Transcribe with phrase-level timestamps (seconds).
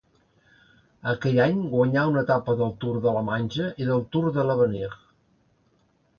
[1.11, 4.91] Aquell any guanyà una etapa del Tour de la Manche i del Tour de l'Avenir.